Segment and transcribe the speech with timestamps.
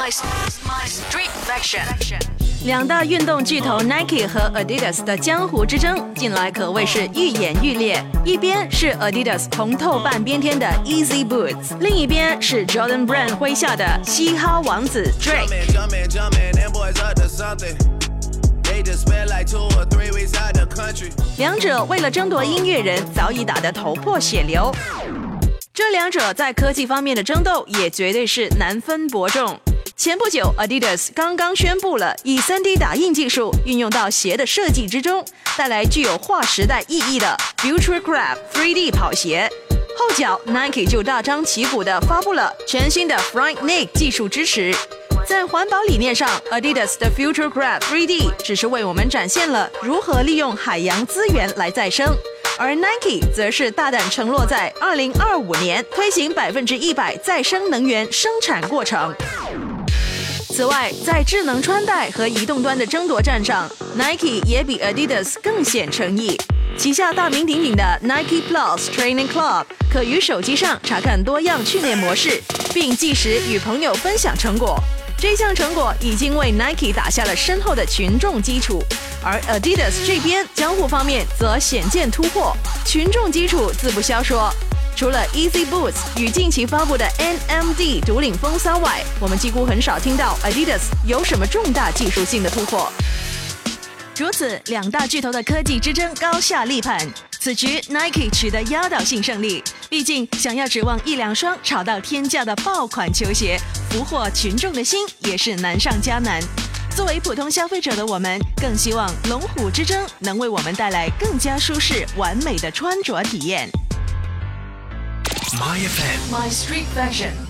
[0.00, 0.10] My
[0.64, 1.84] My Street Fashion。
[2.64, 8.02] 两大运动巨头 Nike 和 Adidas 的江湖之争，近来可谓是愈演愈烈。
[8.24, 15.50] 一边是 Adidas 红透半边天的 Easy Boots，另一边是 Jordan Brand 麾下的嘻哈王子 Drake。
[21.36, 24.74] 两者为了争夺音乐人，早已打得头破血流。
[25.74, 29.60] 这两者在科技方面的争斗，也绝对是难分伯仲。
[30.00, 35.22] 前不久，Adidas 刚刚宣布了以 3D 打印技术运用到鞋的设计之中，
[35.58, 39.46] 带来具有划时代意义的 Futurecraft 3D 跑鞋。
[39.98, 44.74] 后脚 Nike 就大张旗鼓地发布了全新的 Flyknit 技术支持。
[45.28, 52.06] 在环保理念上，Adidas 的 Futurecraft 3D 只是为我们展现了如何利用海洋资源来再生，
[52.58, 59.14] 而 Nike 则是大胆承诺在2025年推行百分之一百再生能源生产过程。
[60.60, 66.38] 此外，在智能穿戴和移动端的争夺战上，Nike 也比 Adidas 更显诚意。
[66.76, 72.42] 旗下大名鼎鼎的 Nike Plus Training Club 可于手机上查看多样训练模式，
[72.74, 74.78] 并即时与朋友分享成果。
[75.16, 78.82] 这项成果已经为 Nike 打下了深厚的群众基础，
[79.24, 84.52] 而 Adidas 这边交互方面则显见突破，群众基础自不消说。
[84.96, 92.92] 除了 Easy Boots 与近期发布的 NMD 独领风骚外，我们几乎很少听到 Adidas 有什么重大技术性的突破。
[94.18, 97.00] 如此，两大巨头的科技之争高下立判。
[97.38, 103.58] 此局 Nike 取得压倒性胜利，毕竟想要指望一两双炒到天价的爆款球鞋
[103.90, 106.42] 俘获群众的心，也是难上加难。
[106.94, 113.70] 作为普通消费者的我们，更希望龙虎之争能为我们带来更加舒适、完美的穿着体验。
[115.58, 116.30] My FM.
[116.30, 117.49] My street version.